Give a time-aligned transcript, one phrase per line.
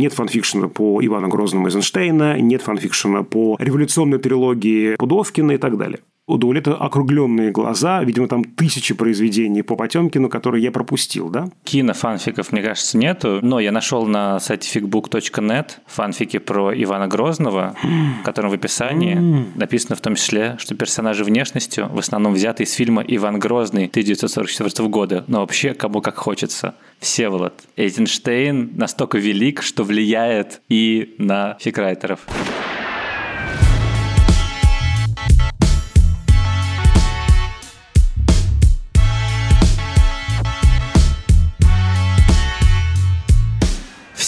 [0.00, 6.00] Нет фанфикшена по Ивану Грозному Эйзенштейна, нет фанфикшена по революционной трилогии Пудовкина и так далее
[6.30, 8.02] у Дуэлета округленные глаза.
[8.02, 11.48] Видимо, там тысячи произведений по Потемкину, которые я пропустил, да?
[11.64, 13.40] Кинофанфиков, мне кажется, нету.
[13.42, 17.74] Но я нашел на сайте figbook.net фанфики про Ивана Грозного,
[18.20, 22.72] в котором в описании написано в том числе, что персонажи внешностью в основном взяты из
[22.72, 25.24] фильма «Иван Грозный» 1944 года.
[25.26, 26.74] Но вообще, кому как хочется.
[27.00, 32.20] Всеволод Эйзенштейн настолько велик, что влияет и на фикрайтеров.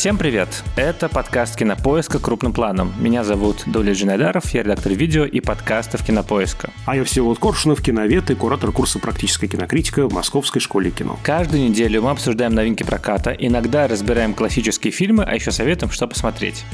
[0.03, 0.65] Всем привет!
[0.75, 2.19] Это подкаст «Кинопоиска.
[2.19, 2.93] Крупным планом».
[2.99, 6.73] Меня зовут Дуля Джинайдаров, я редактор видео и подкастов «Кинопоиска».
[6.87, 11.21] А я Всеволод Коршунов, киновед и куратор курса «Практическая кинокритика» в Московской школе кино.
[11.23, 16.65] Каждую неделю мы обсуждаем новинки проката, иногда разбираем классические фильмы, а еще советуем, что посмотреть.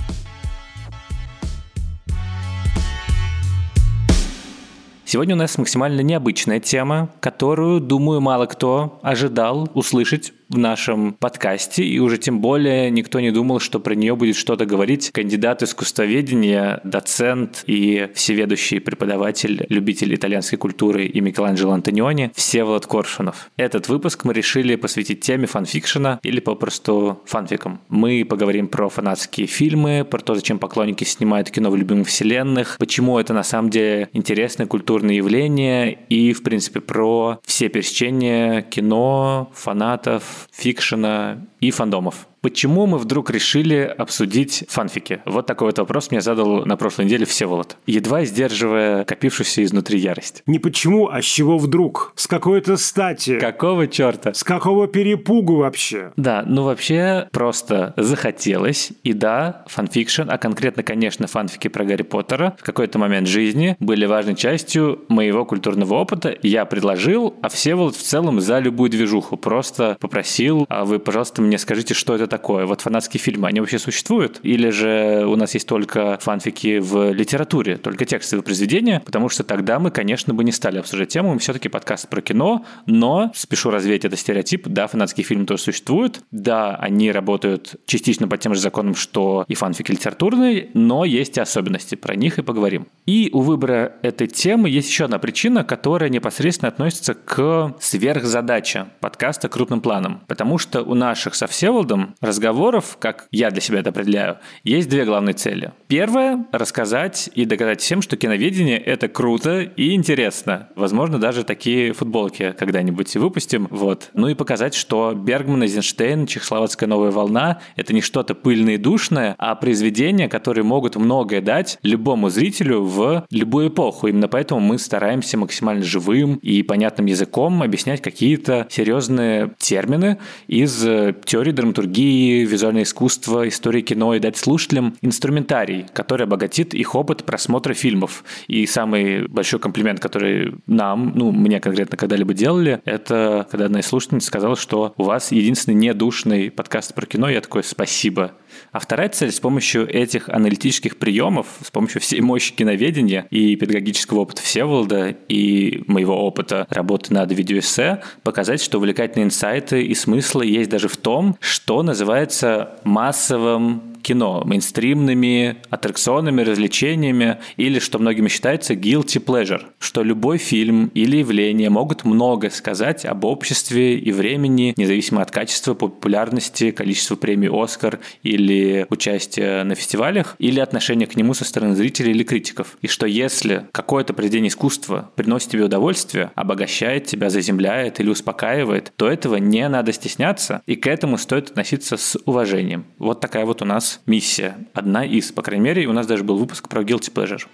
[5.05, 11.85] Сегодня у нас максимально необычная тема, которую, думаю, мало кто ожидал услышать в нашем подкасте,
[11.85, 16.81] и уже тем более никто не думал, что про нее будет что-то говорить кандидат искусствоведения,
[16.85, 23.51] доцент и всеведущий преподаватель, любитель итальянской культуры и Микеланджело Антониони Всеволод Коршунов.
[23.57, 27.81] Этот выпуск мы решили посвятить теме фанфикшена или попросту фанфикам.
[27.89, 33.19] Мы поговорим про фанатские фильмы, про то, зачем поклонники снимают кино в любимых вселенных, почему
[33.19, 40.38] это на самом деле интересное культурное явление и, в принципе, про все пересечения кино, фанатов,
[40.53, 42.29] фикшена и фандомов.
[42.49, 45.21] Почему мы вдруг решили обсудить фанфики?
[45.27, 50.43] Вот такой вот вопрос мне задал на прошлой неделе Всеволод, едва сдерживая копившуюся изнутри ярость.
[50.47, 52.15] Не почему, а с чего вдруг?
[52.17, 53.39] С какой-то стати?
[53.39, 54.33] Какого черта?
[54.33, 56.13] С какого перепугу вообще?
[56.17, 58.93] Да, ну вообще просто захотелось.
[59.05, 64.07] И да, фанфикшн, а конкретно, конечно, фанфики про Гарри Поттера в какой-то момент жизни были
[64.07, 66.35] важной частью моего культурного опыта.
[66.43, 71.59] Я предложил, а Всеволод в целом за любую движуху просто попросил, а вы, пожалуйста, мне
[71.59, 72.38] скажите, что это такое?
[72.47, 74.41] Вот фанатские фильмы, они вообще существуют?
[74.43, 79.03] Или же у нас есть только фанфики в литературе, только текстовые произведения?
[79.05, 81.33] Потому что тогда мы, конечно, бы не стали обсуждать тему.
[81.35, 84.69] Мы все-таки подкаст про кино, но спешу развеять этот стереотип.
[84.69, 86.21] Да, фанатские фильмы тоже существуют.
[86.31, 91.41] Да, они работают частично по тем же законам, что и фанфики литературные, но есть и
[91.41, 91.95] особенности.
[91.95, 92.87] Про них и поговорим.
[93.07, 99.49] И у выбора этой темы есть еще одна причина, которая непосредственно относится к сверхзадаче подкаста
[99.49, 100.23] крупным планом.
[100.27, 105.05] Потому что у наших со Всеволодом разговоров, как я для себя это определяю, есть две
[105.05, 105.73] главные цели.
[105.87, 110.69] Первое– рассказать и доказать всем, что киноведение– это круто и интересно.
[110.75, 113.69] Возможно, даже такие футболки когда-нибудь выпустим.
[113.71, 114.11] Вот.
[114.15, 119.35] Ну и показать, что Бергман, Эйзенштейн, Чехословацкая новая волна– это не что-то пыльное и душное,
[119.39, 124.09] а произведения, которые могут многое дать любому зрителю в любую эпоху.
[124.09, 130.81] Именно поэтому мы стараемся максимально живым и понятным языком объяснять какие-то серьезные термины из
[131.25, 132.08] теории драматургии,
[132.45, 138.25] визуальное искусство, истории кино и дать слушателям инструментарий, который обогатит их опыт просмотра фильмов.
[138.47, 143.87] И самый большой комплимент, который нам, ну, мне конкретно когда-либо делали, это когда одна из
[143.87, 147.29] слушательниц сказала, что у вас единственный недушный подкаст про кино.
[147.29, 148.33] Я такой, спасибо.
[148.73, 154.21] А вторая цель с помощью этих аналитических приемов, с помощью всей мощи киноведения и педагогического
[154.21, 160.71] опыта Всеволода и моего опыта работы над видеоэссе, показать, что увлекательные инсайты и смыслы есть
[160.71, 169.23] даже в том, что называется массовым кино, мейнстримными аттракционами, развлечениями, или, что многими считается, guilty
[169.23, 175.31] pleasure, что любой фильм или явление могут много сказать об обществе и времени, независимо от
[175.31, 181.77] качества, популярности, количества премий «Оскар» или участия на фестивалях, или отношения к нему со стороны
[181.77, 182.79] зрителей или критиков.
[182.81, 189.07] И что если какое-то произведение искусства приносит тебе удовольствие, обогащает тебя, заземляет или успокаивает, то
[189.07, 192.87] этого не надо стесняться, и к этому стоит относиться с уважением.
[192.99, 194.57] Вот такая вот у нас миссия.
[194.75, 197.47] Одна из, по крайней мере, у нас даже был выпуск про Guilty Pleasure.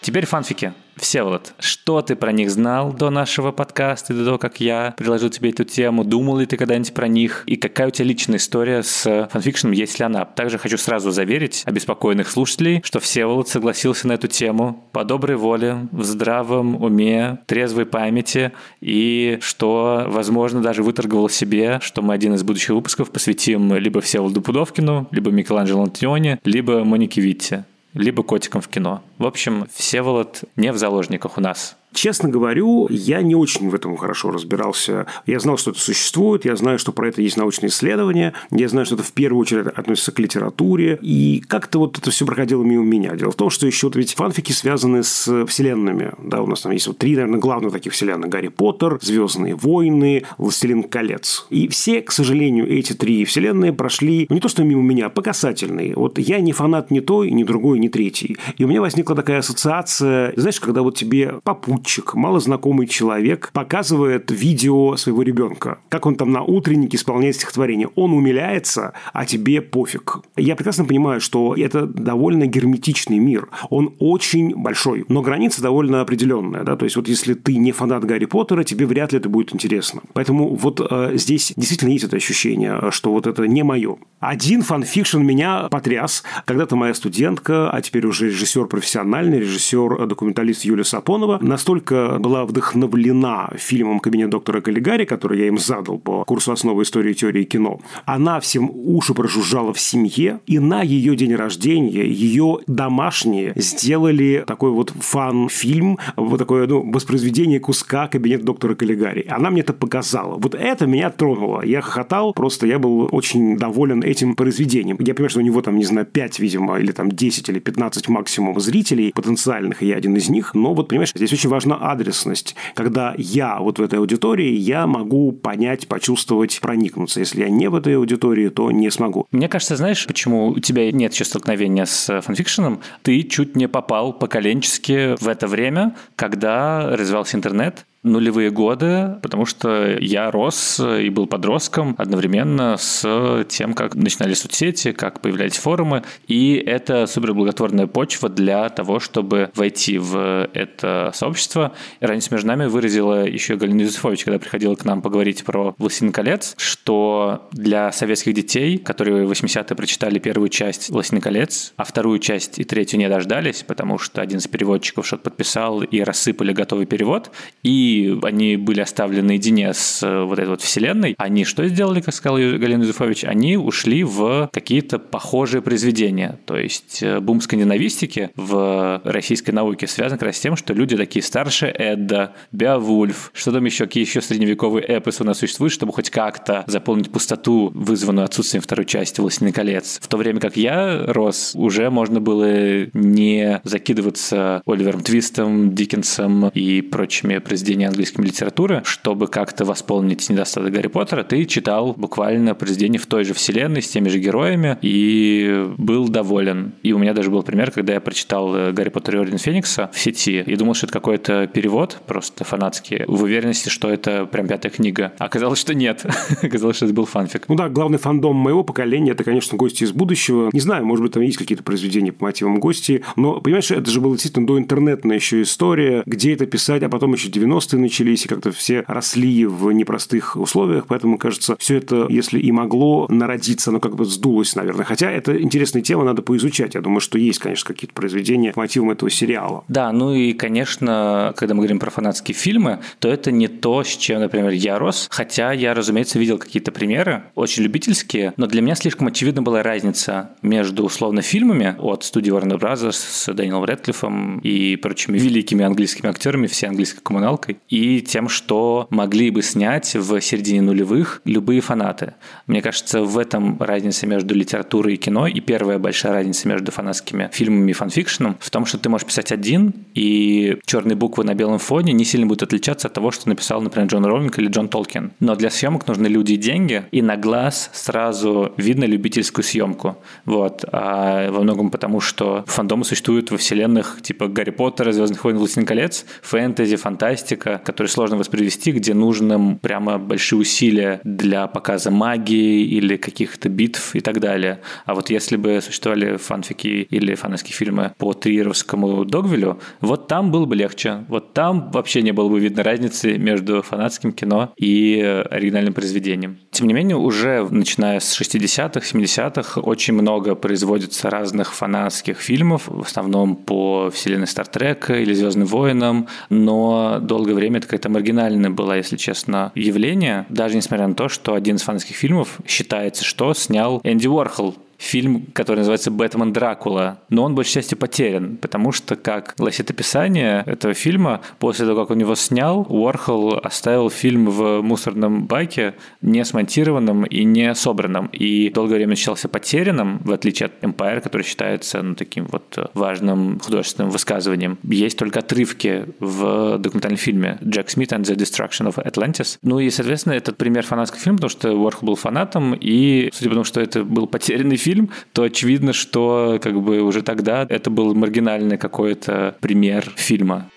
[0.00, 0.72] Теперь фанфики.
[0.96, 5.50] Всеволод, что ты про них знал до нашего подкаста, до того, как я предложил тебе
[5.50, 6.04] эту тему?
[6.04, 7.44] Думал ли ты когда-нибудь про них?
[7.46, 10.24] И какая у тебя личная история с фанфикшеном, есть ли она?
[10.24, 15.88] Также хочу сразу заверить обеспокоенных слушателей, что Всеволод согласился на эту тему по доброй воле,
[15.92, 22.42] в здравом уме, трезвой памяти, и что, возможно, даже выторговал себе, что мы один из
[22.42, 28.68] будущих выпусков посвятим либо Всеволоду Пудовкину, либо Микеланджело Антониони, либо Монике Витте либо котиком в
[28.68, 29.02] кино.
[29.16, 31.77] В общем, Всеволод не в заложниках у нас.
[31.92, 35.06] Честно говорю, я не очень в этом хорошо разбирался.
[35.26, 38.86] Я знал, что это существует, я знаю, что про это есть научные исследования, я знаю,
[38.86, 42.84] что это в первую очередь относится к литературе, и как-то вот это все проходило мимо
[42.84, 43.16] меня.
[43.16, 46.12] Дело в том, что еще вот ведь фанфики связаны с вселенными.
[46.22, 48.28] Да, у нас там есть вот три, наверное, главных таких вселенных.
[48.28, 51.46] Гарри Поттер, Звездные войны, Властелин колец.
[51.50, 55.10] И все, к сожалению, эти три вселенные прошли ну, не то что мимо меня, а
[55.10, 55.94] по касательной.
[55.94, 58.36] Вот я не фанат ни той, ни другой, ни третьей.
[58.56, 61.40] И у меня возникла такая ассоциация, знаешь, когда вот тебе
[61.78, 67.88] попутчик, малознакомый человек показывает видео своего ребенка, как он там на утреннике исполняет стихотворение.
[67.94, 70.18] Он умиляется, а тебе пофиг.
[70.36, 73.48] Я прекрасно понимаю, что это довольно герметичный мир.
[73.70, 76.64] Он очень большой, но граница довольно определенная.
[76.64, 76.76] Да?
[76.76, 80.02] То есть, вот если ты не фанат Гарри Поттера, тебе вряд ли это будет интересно.
[80.14, 83.96] Поэтому вот э, здесь действительно есть это ощущение, что вот это не мое.
[84.20, 86.24] Один фанфикшн меня потряс.
[86.44, 94.00] Когда-то моя студентка, а теперь уже режиссер профессиональный, режиссер-документалист Юлия Сапонова, настолько была вдохновлена фильмом
[94.00, 97.80] «Кабинет доктора Каллигари», который я им задал по курсу основы истории теории кино.
[98.06, 104.70] Она всем уши прожужжала в семье, и на ее день рождения ее домашние сделали такой
[104.70, 109.26] вот фан-фильм, вот такое ну, воспроизведение куска «Кабинет доктора Каллигари».
[109.28, 110.36] Она мне это показала.
[110.38, 111.62] Вот это меня тронуло.
[111.62, 114.96] Я хохотал, просто я был очень доволен этим произведением.
[115.00, 118.08] Я понимаю, что у него там, не знаю, 5, видимо, или там 10 или 15
[118.08, 120.54] максимум зрителей потенциальных, и я один из них.
[120.54, 122.54] Но вот, понимаешь, здесь очень важна адресность.
[122.74, 127.18] Когда я вот в этой аудитории, я могу понять, почувствовать, проникнуться.
[127.18, 129.26] Если я не в этой аудитории, то не смогу.
[129.32, 132.80] Мне кажется, знаешь, почему у тебя нет еще столкновения с фанфикшеном?
[133.02, 139.96] Ты чуть не попал поколенчески в это время, когда развивался интернет, нулевые годы, потому что
[139.98, 146.54] я рос и был подростком одновременно с тем, как начинали соцсети, как появлялись форумы, и
[146.54, 151.72] это супер благотворная почва для того, чтобы войти в это сообщество.
[152.00, 156.54] Разницу между нами выразила еще Галина Юзефович, когда приходила к нам поговорить про «Властелин колец»,
[156.56, 162.58] что для советских детей, которые в 80-е прочитали первую часть «Властелин колец», а вторую часть
[162.58, 167.30] и третью не дождались, потому что один из переводчиков что-то подписал и рассыпали готовый перевод,
[167.62, 172.14] и они были оставлены наедине с э, вот этой вот вселенной, они что сделали, как
[172.14, 173.24] сказал Галина Юзефович?
[173.24, 176.38] Они ушли в какие-то похожие произведения.
[176.46, 180.96] То есть э, бум скандинавистики в российской науке связан как раз с тем, что люди
[180.96, 185.92] такие старше Эдда, Беовульф, что там еще, какие еще средневековые эпосы у нас существуют, чтобы
[185.92, 189.98] хоть как-то заполнить пустоту, вызванную отсутствием второй части «Властелин колец».
[190.00, 196.80] В то время как я рос, уже можно было не закидываться Оливером Твистом, Диккенсом и
[196.80, 203.06] прочими произведениями английской литературы, чтобы как-то восполнить недостаток Гарри Поттера, ты читал буквально произведение в
[203.06, 206.72] той же вселенной с теми же героями и был доволен.
[206.82, 209.90] И у меня даже был пример, когда я прочитал э, Гарри Поттер и Орден Феникса
[209.92, 214.46] в сети и думал, что это какой-то перевод, просто фанатский, в уверенности, что это прям
[214.46, 215.12] пятая книга.
[215.18, 216.04] А оказалось, что нет.
[216.42, 217.48] оказалось, что это был фанфик.
[217.48, 220.50] Ну да, главный фандом моего поколения– это, конечно, «Гости из будущего».
[220.52, 224.00] Не знаю, может быть, там есть какие-то произведения по мотивам «Гости», но, понимаешь, это же
[224.00, 227.28] была действительно доинтернетная еще история, где это писать, а потом еще
[227.68, 232.50] 90-е начались, и как-то все росли в непростых условиях, поэтому, кажется, все это, если и
[232.52, 234.84] могло народиться, оно как бы сдулось, наверное.
[234.84, 236.74] Хотя это интересная тема, надо поизучать.
[236.74, 239.64] Я думаю, что есть, конечно, какие-то произведения по мотивам этого сериала.
[239.68, 243.88] Да, ну и, конечно, когда мы говорим про фанатские фильмы, то это не то, с
[243.88, 248.74] чем, например, я рос, хотя я, разумеется, видел какие-то примеры, очень любительские, но для меня
[248.74, 252.92] слишком очевидна была разница между, условно, фильмами от студии Warner Bros.
[252.92, 259.30] с Дэниелом Рэдклиффом и прочими великими английскими актерами, всей английской коммуналкой, и тем, что могли
[259.30, 262.14] бы снять в середине нулевых любые фанаты.
[262.46, 267.30] Мне кажется, в этом разница между литературой и кино, и первая большая разница между фанатскими
[267.32, 271.58] фильмами и фанфикшеном в том, что ты можешь писать один, и черные буквы на белом
[271.58, 275.12] фоне не сильно будут отличаться от того, что написал, например, Джон Роллинг или Джон Толкин.
[275.20, 279.98] Но для съемок нужны люди и деньги, и на глаз сразу видно любительскую съемку.
[280.24, 280.64] Вот.
[280.72, 285.66] А во многом потому, что фандомы существуют во вселенных типа Гарри Поттера, Звездных войн, Властелин
[285.66, 292.96] колец, фэнтези, фантастика, которые сложно воспроизвести, где нужно прямо большие усилия для показа магии или
[292.96, 294.60] каких-то битв и так далее.
[294.84, 300.44] А вот если бы существовали фанфики или фанатские фильмы по Триеровскому Догвилю, вот там было
[300.44, 301.04] бы легче.
[301.08, 305.00] Вот там вообще не было бы видно разницы между фанатским кино и
[305.30, 306.38] оригинальным произведением.
[306.50, 312.82] Тем не менее, уже начиная с 60-х, 70-х очень много производится разных фанатских фильмов, в
[312.82, 318.96] основном по вселенной Стартрека или Звездным воинам, но долгое время это какая-то маргинальная была, если
[318.96, 324.06] честно, явление, даже несмотря на то, что один из фанатских фильмов считается, что снял Энди
[324.06, 329.70] Уорхол, фильм, который называется «Бэтмен Дракула», но он, большей части, потерян, потому что, как гласит
[329.70, 335.74] описание этого фильма, после того, как он его снял, Уорхол оставил фильм в мусорном баке,
[336.00, 341.22] не смонтированном и не собранном, и долгое время считался потерянным, в отличие от Empire, который
[341.22, 344.58] считается ну, таким вот важным художественным высказыванием.
[344.62, 349.38] Есть только отрывки в документальном фильме «Джек Смит and the Destruction of Atlantis».
[349.42, 353.34] Ну и, соответственно, этот пример фанатский фильм, потому что Уорхол был фанатом, и, судя по
[353.34, 354.67] тому, что это был потерянный фильм,
[355.12, 360.50] то очевидно, что как бы уже тогда это был маргинальный какой-то пример фильма.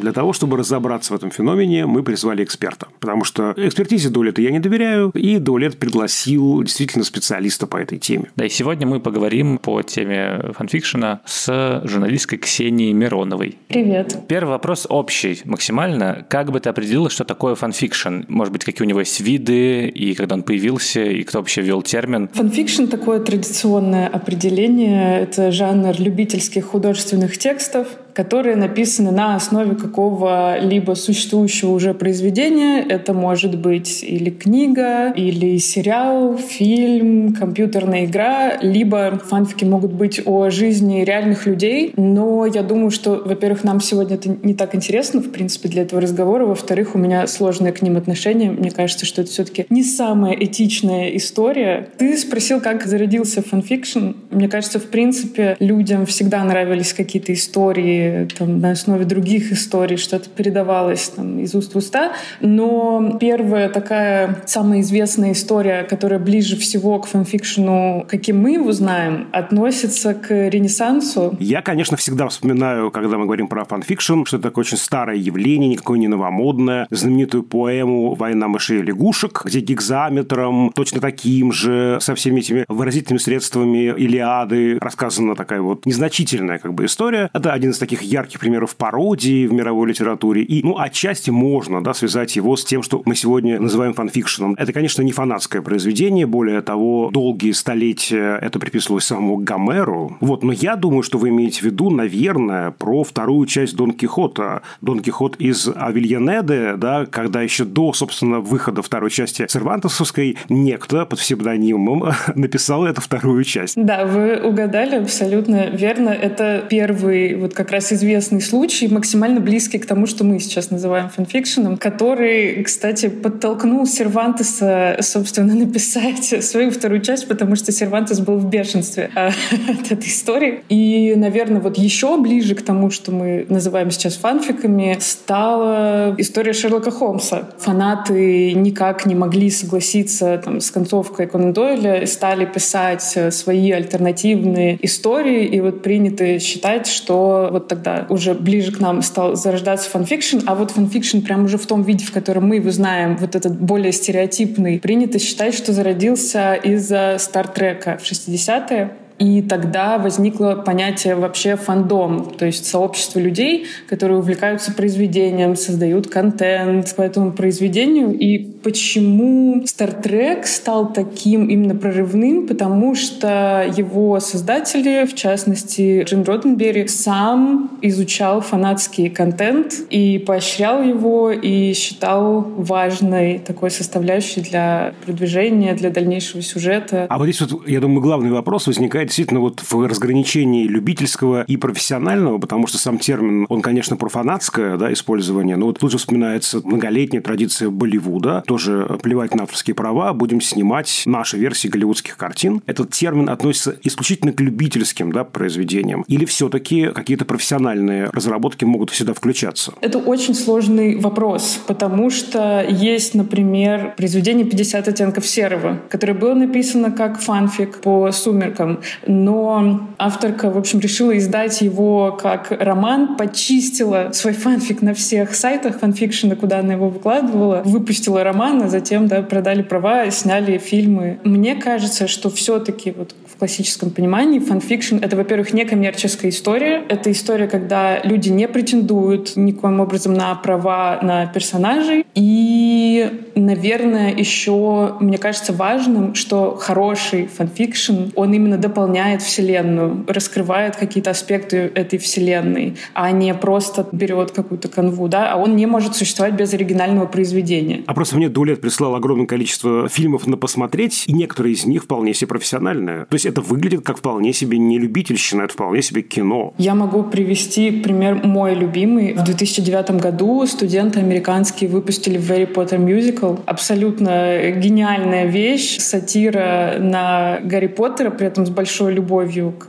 [0.00, 2.88] Для того, чтобы разобраться в этом феномене, мы призвали эксперта.
[3.00, 8.30] Потому что экспертизе Долета я не доверяю, и Долет пригласил действительно специалиста по этой теме.
[8.36, 13.58] Да, и сегодня мы поговорим по теме фанфикшена с журналисткой Ксенией Мироновой.
[13.68, 14.16] Привет.
[14.28, 16.24] Первый вопрос общий максимально.
[16.28, 18.22] Как бы ты определила, что такое фанфикшн?
[18.28, 21.82] Может быть, какие у него есть виды, и когда он появился, и кто вообще ввел
[21.82, 22.28] термин?
[22.32, 25.20] Фанфикшн— такое традиционное определение.
[25.20, 32.82] Это жанр любительских художественных текстов, которые написаны на основе какого-либо существующего уже произведения.
[32.82, 40.50] Это может быть или книга, или сериал, фильм, компьютерная игра, либо фанфики могут быть о
[40.50, 41.92] жизни реальных людей.
[41.96, 46.00] Но я думаю, что, во-первых, нам сегодня это не так интересно, в принципе, для этого
[46.00, 46.46] разговора.
[46.46, 48.50] Во-вторых, у меня сложные к ним отношения.
[48.50, 51.88] Мне кажется, что это все-таки не самая этичная история.
[51.98, 54.12] Ты спросил, как зародился фанфикшн.
[54.30, 60.28] Мне кажется, в принципе, людям всегда нравились какие-то истории, там, на основе других историй что-то
[60.28, 62.12] передавалось там, из уст в уста.
[62.40, 69.28] Но первая такая самая известная история, которая ближе всего к фанфикшену, каким мы его знаем,
[69.32, 71.36] относится к Ренессансу.
[71.40, 75.70] Я, конечно, всегда вспоминаю, когда мы говорим про фанфикшн, что это такое очень старое явление,
[75.70, 82.14] никакое не новомодное, знаменитую поэму «Война мышей и лягушек», где гекзаметром, точно таким же, со
[82.14, 87.30] всеми этими выразительными средствами Илиады рассказана такая вот незначительная как бы история.
[87.32, 90.42] Это один из таких таких ярких примеров пародии в мировой литературе.
[90.42, 94.54] И, ну, отчасти можно, да, связать его с тем, что мы сегодня называем фанфикшеном.
[94.58, 100.16] Это, конечно, не фанатское произведение, более того, долгие столетия это приписывалось самому Гомеру.
[100.20, 104.62] Вот, но я думаю, что вы имеете в виду, наверное, про вторую часть Дон Кихота.
[104.80, 111.18] Дон Кихот из Авильянеды, да, когда еще до, собственно, выхода второй части Сервантесовской некто под
[111.18, 113.74] псевдонимом написал эту вторую часть.
[113.76, 116.10] Да, вы угадали абсолютно верно.
[116.10, 121.08] Это первый вот как раз известный случай, максимально близкий к тому, что мы сейчас называем
[121.08, 128.48] фанфикшеном, который, кстати, подтолкнул Сервантеса, собственно, написать свою вторую часть, потому что Сервантес был в
[128.48, 129.28] бешенстве а,
[129.68, 130.60] от этой истории.
[130.68, 136.90] И, наверное, вот еще ближе к тому, что мы называем сейчас фанфиками, стала история Шерлока
[136.90, 137.50] Холмса.
[137.58, 145.46] Фанаты никак не могли согласиться там, с концовкой Конан Дойля, стали писать свои альтернативные истории,
[145.46, 150.54] и вот принято считать, что вот тогда уже ближе к нам стал зарождаться фанфикшн, а
[150.56, 153.92] вот фанфикшн прям уже в том виде, в котором мы его знаем, вот этот более
[153.92, 158.90] стереотипный, принято считать, что зародился из-за Стартрека в 60-е.
[159.20, 166.96] И тогда возникло понятие вообще фандом, то есть сообщество людей, которые увлекаются произведением, создают контент
[166.96, 168.16] по этому произведению.
[168.18, 172.46] И почему Star Trek стал таким именно прорывным?
[172.46, 181.30] Потому что его создатели, в частности Джин Родденберри, сам изучал фанатский контент и поощрял его
[181.30, 187.06] и считал важной такой составляющей для продвижения, для дальнейшего сюжета.
[187.10, 191.56] А вот здесь вот, я думаю, главный вопрос возникает действительно вот в разграничении любительского и
[191.56, 196.60] профессионального, потому что сам термин, он, конечно, профанатское да, использование, но вот тут же вспоминается
[196.64, 202.62] многолетняя традиция Болливуда, тоже плевать на авторские права, будем снимать наши версии голливудских картин.
[202.66, 206.04] Этот термин относится исключительно к любительским да, произведениям.
[206.06, 209.72] Или все-таки какие-то профессиональные разработки могут сюда включаться?
[209.80, 216.92] Это очень сложный вопрос, потому что есть, например, произведение «50 оттенков серого», которое было написано
[216.92, 224.34] как фанфик по «Сумеркам», но авторка, в общем, решила издать его как роман, почистила свой
[224.34, 229.62] фанфик на всех сайтах фанфикшена, куда она его выкладывала, выпустила роман, а затем да, продали
[229.62, 231.18] права, сняли фильмы.
[231.24, 236.82] Мне кажется, что все-таки вот классическом понимании фанфикшн— это, во-первых, не коммерческая история.
[236.88, 242.04] Это история, когда люди не претендуют никоим образом на права на персонажей.
[242.14, 251.10] И наверное, еще, мне кажется, важным, что хороший фанфикшн, он именно дополняет вселенную, раскрывает какие-то
[251.10, 256.34] аспекты этой вселенной, а не просто берет какую-то канву, да, а он не может существовать
[256.34, 257.82] без оригинального произведения.
[257.86, 262.12] А просто мне Дулет прислал огромное количество фильмов на посмотреть, и некоторые из них вполне
[262.12, 263.06] себе профессиональные.
[263.06, 266.52] То есть это выглядит как вполне себе не любительщина, это вполне себе кино.
[266.58, 269.14] Я могу привести пример мой любимый.
[269.14, 273.40] В 2009 году студенты американские выпустили Harry Potter Musical.
[273.46, 279.66] Абсолютно гениальная вещь, сатира на Гарри Поттера, при этом с большой любовью к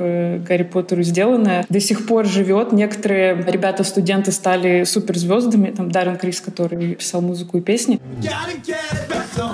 [0.47, 1.65] Гарри Поттеру сделанная.
[1.69, 2.73] До сих пор живет.
[2.73, 5.71] Некоторые ребята-студенты стали суперзвездами.
[5.71, 7.99] Там Даррен Крис, который писал музыку и песни.
[8.21, 9.51] Gotta get back on,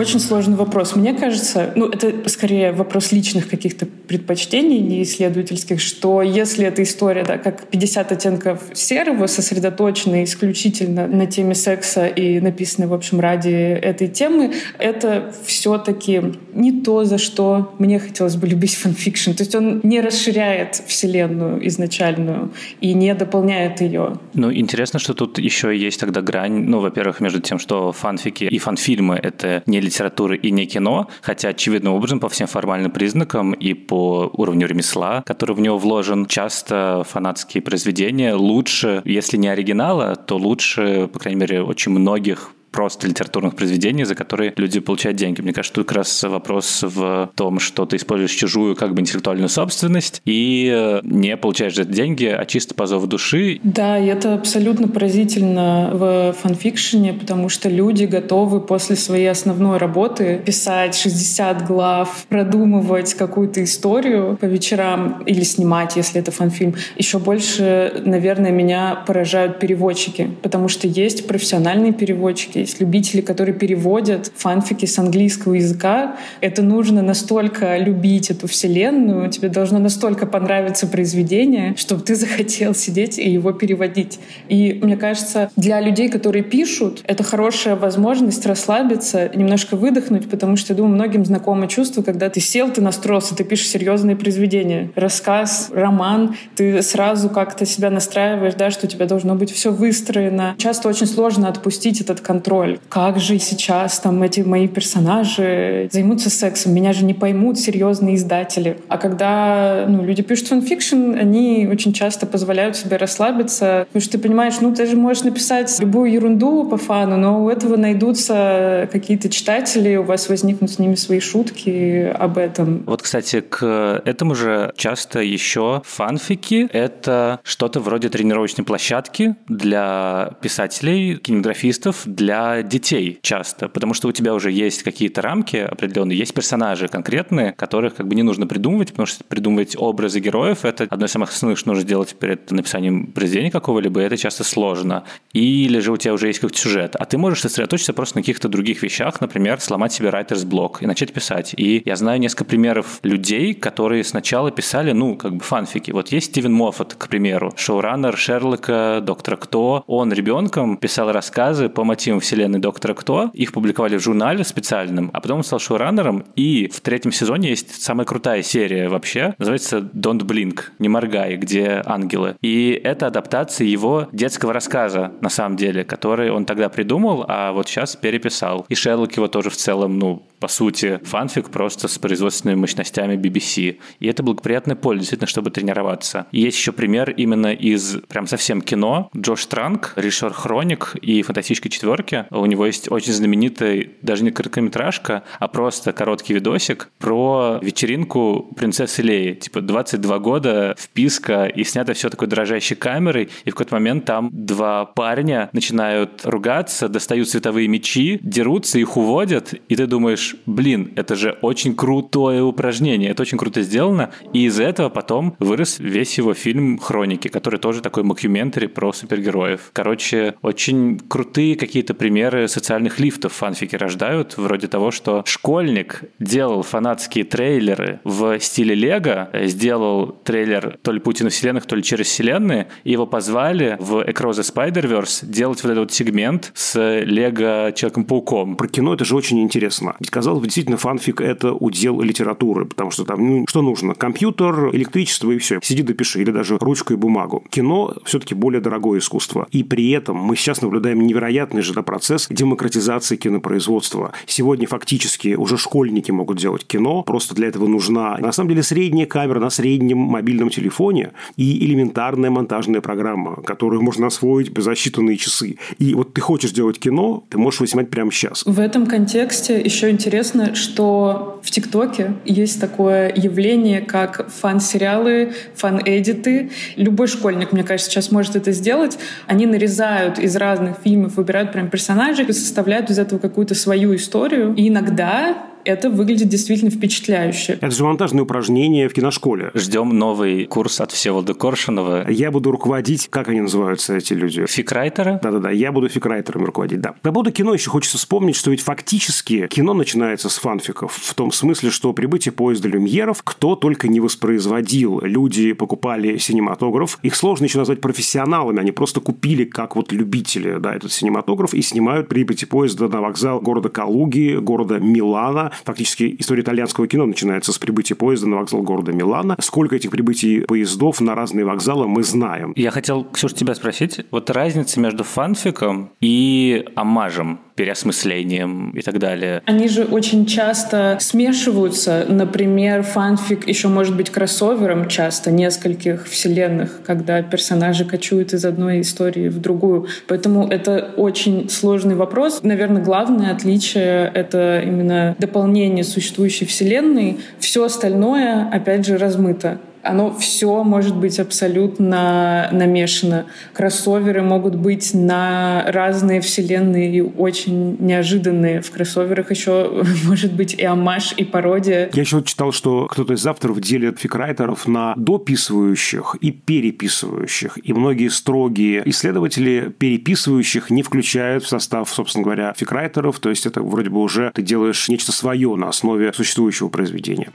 [0.00, 0.96] Очень сложный вопрос.
[0.96, 7.22] Мне кажется, ну, это скорее вопрос личных каких-то предпочтений, не исследовательских, что если эта история,
[7.22, 13.50] да, как 50 оттенков серого, сосредоточена исключительно на теме секса и написана, в общем, ради
[13.50, 16.22] этой темы, это все-таки
[16.54, 19.32] не то, за что мне хотелось бы любить фанфикшн.
[19.32, 24.14] То есть он не расширяет вселенную изначальную и не дополняет ее.
[24.32, 28.58] Ну, интересно, что тут еще есть тогда грань, ну, во-первых, между тем, что фанфики и
[28.58, 33.74] фанфильмы— это не литература и не кино, хотя очевидным образом по всем формальным признакам и
[33.74, 40.36] по уровню ремесла, который в него вложен, часто фанатские произведения лучше, если не оригинала, то
[40.36, 45.40] лучше, по крайней мере, очень многих просто литературных произведений, за которые люди получают деньги.
[45.40, 49.48] Мне кажется, тут как раз вопрос в том, что ты используешь чужую как бы интеллектуальную
[49.48, 53.60] собственность и э, не получаешь за это деньги, а чисто по зову души.
[53.62, 60.40] Да, и это абсолютно поразительно в фанфикшене, потому что люди готовы после своей основной работы
[60.44, 66.74] писать 60 глав, продумывать какую-то историю по вечерам или снимать, если это фанфильм.
[66.96, 74.30] Еще больше, наверное, меня поражают переводчики, потому что есть профессиональные переводчики, есть любители, которые переводят
[74.34, 76.16] фанфики с английского языка.
[76.40, 83.18] Это нужно настолько любить эту вселенную, тебе должно настолько понравиться произведение, чтобы ты захотел сидеть
[83.18, 84.18] и его переводить.
[84.48, 90.72] И мне кажется, для людей, которые пишут, это хорошая возможность расслабиться, немножко выдохнуть, потому что,
[90.72, 94.90] я думаю, многим знакомо чувство, когда ты сел, ты настроился, ты пишешь серьезные произведения.
[94.94, 100.54] Рассказ, роман, ты сразу как-то себя настраиваешь, да, что у тебя должно быть все выстроено.
[100.58, 102.78] Часто очень сложно отпустить этот контроль контроль.
[102.88, 106.74] Как же сейчас там эти мои персонажи займутся сексом?
[106.74, 108.78] Меня же не поймут серьезные издатели.
[108.88, 114.18] А когда ну, люди пишут фанфикшн, они очень часто позволяют себе расслабиться, потому что ты
[114.18, 119.28] понимаешь, ну ты же можешь написать любую ерунду по фану, но у этого найдутся какие-то
[119.28, 122.82] читатели, у вас возникнут с ними свои шутки об этом.
[122.86, 131.16] Вот, кстати, к этому же часто еще фанфики— это что-то вроде тренировочной площадки для писателей,
[131.16, 136.88] кинематографистов, для детей часто, потому что у тебя уже есть какие-то рамки определенные, есть персонажи
[136.88, 141.10] конкретные, которых как бы не нужно придумывать, потому что придумывать образы героев— это одно из
[141.10, 145.04] самых основных, что нужно сделать перед написанием произведения какого-либо, и это часто сложно.
[145.32, 148.48] Или же у тебя уже есть какой-то сюжет, а ты можешь сосредоточиться просто на каких-то
[148.48, 151.54] других вещах, например, сломать себе writer's блок и начать писать.
[151.56, 155.90] И я знаю несколько примеров людей, которые сначала писали, ну, как бы фанфики.
[155.90, 159.84] Вот есть Стивен Моффат, к примеру, шоураннер Шерлока, Доктора Кто.
[159.86, 163.30] Он ребенком писал рассказы по мотивам вселенной Доктора Кто.
[163.34, 166.24] Их публиковали в журнале специальном, а потом он стал шоураннером.
[166.36, 169.34] И в третьем сезоне есть самая крутая серия вообще.
[169.38, 172.36] Называется Don't Blink, не моргай, где ангелы.
[172.40, 177.68] И это адаптация его детского рассказа, на самом деле, который он тогда придумал, а вот
[177.68, 178.64] сейчас переписал.
[178.68, 183.78] И Шерлок его тоже в целом, ну, по сути, фанфик просто с производственными мощностями BBC.
[184.00, 186.26] И это благоприятное поле, действительно, чтобы тренироваться.
[186.32, 189.10] И есть еще пример именно из прям совсем кино.
[189.16, 192.19] Джош Транк, Ришор Хроник и Фантастической четверки.
[192.30, 199.02] У него есть очень знаменитый, даже не короткометражка, а просто короткий видосик про вечеринку принцессы
[199.02, 199.34] Леи.
[199.34, 204.30] Типа 22 года, вписка, и снято все такой дрожащей камерой, и в какой-то момент там
[204.32, 211.14] два парня начинают ругаться, достают световые мечи, дерутся, их уводят, и ты думаешь, блин, это
[211.16, 216.34] же очень крутое упражнение, это очень круто сделано, и из этого потом вырос весь его
[216.34, 219.70] фильм «Хроники», который тоже такой мокьюментари про супергероев.
[219.72, 226.64] Короче, очень крутые какие-то примеры примеры социальных лифтов фанфики рождают, вроде того, что школьник делал
[226.64, 232.66] фанатские трейлеры в стиле Лего, сделал трейлер то ли Паутина вселенных, то ли через вселенные,
[232.82, 238.56] и его позвали в Across the Spider-Verse делать вот этот вот сегмент с Лего Человеком-пауком.
[238.56, 239.94] Про кино это же очень интересно.
[240.00, 243.94] Ведь, казалось бы, действительно, фанфик– это удел литературы, потому что там, ну, что нужно?
[243.94, 245.60] Компьютер, электричество и все.
[245.62, 247.44] Сиди допиши, или даже ручку и бумагу.
[247.50, 249.46] Кино все-таки более дорогое искусство.
[249.52, 254.12] И при этом мы сейчас наблюдаем невероятный же процесс демократизации кинопроизводства.
[254.24, 259.06] Сегодня фактически уже школьники могут делать кино, просто для этого нужна, на самом деле, средняя
[259.06, 265.56] камера на среднем мобильном телефоне и элементарная монтажная программа, которую можно освоить за считанные часы.
[265.78, 268.44] И вот ты хочешь делать кино, ты можешь его снимать прямо сейчас.
[268.46, 276.50] В этом контексте еще интересно, что в ТикТоке есть такое явление, как фан-сериалы, фан-эдиты.
[276.76, 278.96] Любой школьник, мне кажется, сейчас может это сделать.
[279.26, 281.79] Они нарезают из разных фильмов, выбирают прям персонажей
[282.28, 284.54] и составляют из этого какую-то свою историю.
[284.54, 287.58] И иногда это выглядит действительно впечатляюще.
[287.60, 289.50] Это же монтажное упражнение в киношколе.
[289.54, 292.10] Ждем новый курс от Всеволода Коршунова.
[292.10, 294.46] Я буду руководить, как они называются, эти люди?
[294.46, 295.20] Фикрайтера?
[295.22, 296.94] Да-да-да, я буду фикрайтерами руководить, да.
[297.02, 300.92] По поводу кино еще хочется вспомнить, что ведь фактически кино начинается с фанфиков.
[300.94, 305.00] В том смысле, что прибытие поезда люмьеров кто только не воспроизводил.
[305.02, 306.98] Люди покупали синематограф.
[307.02, 308.60] Их сложно еще назвать профессионалами.
[308.60, 313.40] Они просто купили, как вот любители, да, этот синематограф и снимают прибытие поезда на вокзал
[313.40, 318.92] города Калуги, города Милана, Фактически история итальянского кино начинается с прибытия поезда на вокзал города
[318.92, 319.36] Милана.
[319.40, 322.52] Сколько этих прибытий поездов на разные вокзалы мы знаем.
[322.56, 324.00] Я хотел, Ксюша, тебя спросить.
[324.10, 329.42] Вот разница между фанфиком и амажем переосмыслением и так далее.
[329.44, 332.06] Они же очень часто смешиваются.
[332.08, 339.28] Например, фанфик еще может быть кроссовером часто нескольких вселенных, когда персонажи кочуют из одной истории
[339.28, 339.88] в другую.
[340.08, 342.40] Поэтому это очень сложный вопрос.
[342.42, 347.18] Наверное, главное отличие— это именно дополнение существующей вселенной.
[347.40, 353.26] Все остальное, опять же, размыто оно все может быть абсолютно намешано.
[353.52, 358.60] Кроссоверы могут быть на разные вселенные и очень неожиданные.
[358.60, 361.90] В кроссоверах еще может быть и амаш, и пародия.
[361.92, 367.58] Я еще читал, что кто-то из авторов делит фикрайтеров на дописывающих и переписывающих.
[367.62, 373.18] И многие строгие исследователи переписывающих не включают в состав, собственно говоря, фикрайтеров.
[373.18, 377.30] То есть это вроде бы уже ты делаешь нечто свое на основе существующего произведения.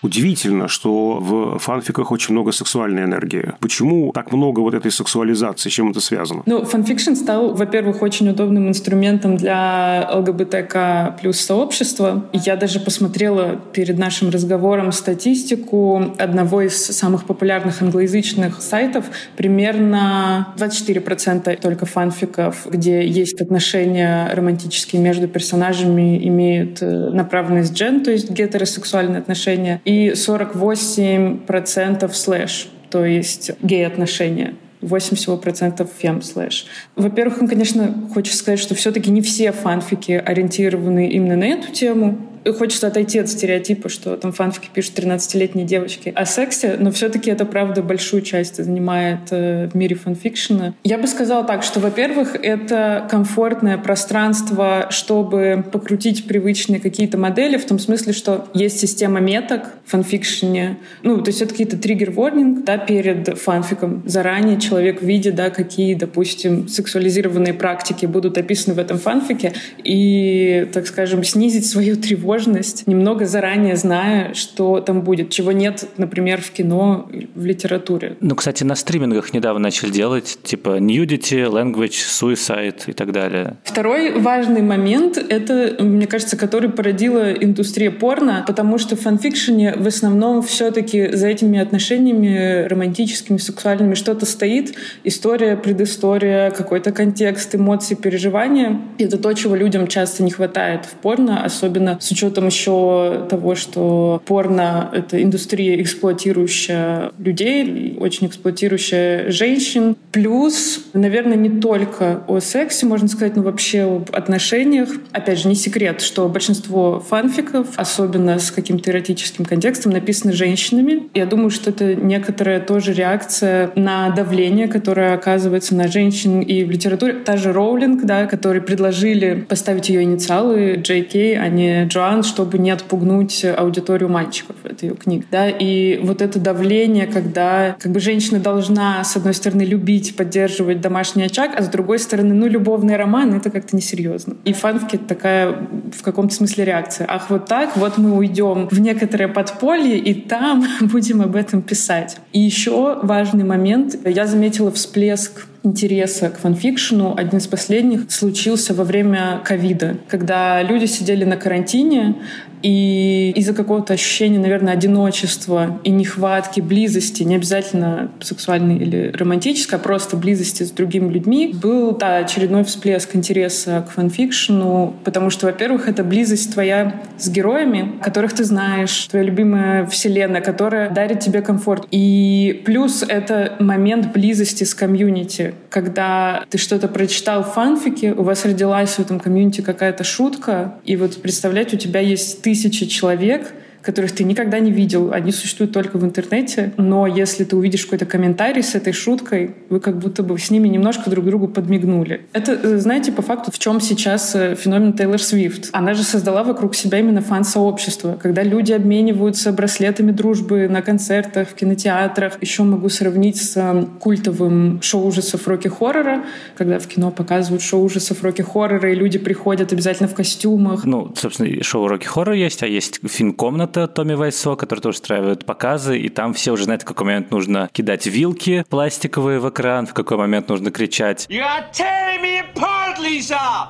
[0.00, 3.52] Удивительно, что в фанфиках очень много сексуальной энергии.
[3.60, 5.70] Почему так много вот этой сексуализации?
[5.70, 6.42] Чем это связано?
[6.46, 12.26] Ну, фанфикшн стал, во-первых, очень удобным инструментом для ЛГБТК плюс сообщества.
[12.32, 19.06] Я даже посмотрела перед нашим разговором статистику одного из самых популярных англоязычных сайтов.
[19.36, 28.12] Примерно 24% только фанфиков, где есть отношения романтические между персонажами, имеют э, направленность джен, то
[28.12, 34.54] есть гетеросексуальные отношения и 48% слэш, то есть гей-отношения.
[34.82, 36.66] 8 всего процентов фем слэш.
[36.94, 42.18] Во-первых, конечно, хочется сказать, что все-таки не все фанфики ориентированы именно на эту тему
[42.56, 47.44] хочется отойти от стереотипа, что там фанфики пишут 13-летние девочки о сексе, но все-таки это,
[47.44, 50.74] правда, большую часть занимает э, в мире фанфикшена.
[50.84, 57.66] Я бы сказала так, что, во-первых, это комфортное пространство, чтобы покрутить привычные какие-то модели, в
[57.66, 60.78] том смысле, что есть система меток в фанфикшене.
[61.02, 64.02] Ну, то есть это какие-то триггер-ворнинг, да, перед фанфиком.
[64.06, 70.86] Заранее человек видит, да, какие, допустим, сексуализированные практики будут описаны в этом фанфике, и, так
[70.86, 76.50] скажем, снизить свою тревожность тревожность, немного заранее зная, что там будет, чего нет, например, в
[76.50, 78.16] кино, в литературе.
[78.20, 83.56] Ну, кстати, на стримингах недавно начали делать, типа nudity, language, suicide и так далее.
[83.64, 89.86] Второй важный момент— это, мне кажется, который породила индустрия порно, потому что в фанфикшене в
[89.86, 94.74] основном все-таки за этими отношениями романтическими, сексуальными что-то стоит.
[95.02, 98.82] История, предыстория, какой-то контекст, эмоции, переживания.
[98.98, 104.20] Это то, чего людям часто не хватает в порно, особенно с учетом еще того, что
[104.26, 109.96] порно— это индустрия, эксплуатирующая людей, очень эксплуатирующая женщин.
[110.10, 114.88] Плюс, наверное, не только о сексе, можно сказать, но вообще об отношениях.
[115.12, 121.04] Опять же, не секрет, что большинство фанфиков, особенно с каким-то эротическим контекстом, написаны женщинами.
[121.14, 126.70] Я думаю, что это некоторая тоже реакция на давление, которое оказывается на женщин и в
[126.70, 127.12] литературе.
[127.12, 132.58] Та же Роулинг, да, которые предложили поставить ее инициалы JK, а не Джоан фан, чтобы
[132.58, 134.56] не отпугнуть аудиторию мальчиков.
[134.64, 135.26] Это ее книга.
[135.30, 135.48] Да?
[135.48, 141.24] И вот это давление, когда как бы женщина должна, с одной стороны, любить, поддерживать домашний
[141.24, 144.36] очаг, а с другой стороны, ну, любовный роман— это как-то несерьезно.
[144.44, 147.06] И это такая в каком-то смысле реакция.
[147.10, 152.16] Ах, вот так, вот мы уйдем в некоторое подполье, и там будем об этом писать.
[152.32, 153.96] И еще важный момент.
[154.04, 160.86] Я заметила всплеск интереса к фанфикшену, один из последних, случился во время ковида, когда люди
[160.86, 162.16] сидели на карантине,
[162.62, 169.82] и из-за какого-то ощущения, наверное, одиночества и нехватки близости, не обязательно сексуальной или романтической, а
[169.82, 175.88] просто близости с другими людьми, был да, очередной всплеск интереса к фанфикшену, потому что, во-первых,
[175.88, 181.86] это близость твоя с героями, которых ты знаешь, твоя любимая вселенная, которая дарит тебе комфорт.
[181.90, 188.44] И плюс это момент близости с комьюнити, когда ты что-то прочитал в фанфике, у вас
[188.44, 194.12] родилась в этом комьюнити какая-то шутка, и вот представлять, у тебя есть тысячи человек— которых
[194.12, 195.12] ты никогда не видел.
[195.12, 196.72] Они существуют только в интернете.
[196.76, 200.68] Но если ты увидишь какой-то комментарий с этой шуткой, вы как будто бы с ними
[200.68, 202.22] немножко друг другу подмигнули.
[202.32, 205.70] Это, э, знаете, по факту, в чем сейчас э, феномен Тейлор Свифт.
[205.72, 211.54] Она же создала вокруг себя именно фан-сообщество, когда люди обмениваются браслетами дружбы на концертах, в
[211.54, 212.42] кинотеатрах.
[212.42, 216.24] Еще могу сравнить с э, культовым шоу ужасов Рокки-хоррора,
[216.56, 220.84] когда в кино показывают шоу ужасов Рокки-хоррора, и люди приходят обязательно в костюмах.
[220.84, 225.44] Ну, собственно, шоу Рокки-хоррор есть, а есть фильм «Комната», это Томми Вайсо, который тоже устраивает
[225.44, 229.86] показы, и там все уже знают, в какой момент нужно кидать вилки пластиковые в экран,
[229.86, 231.28] в какой момент нужно кричать.
[231.28, 232.88] Apart,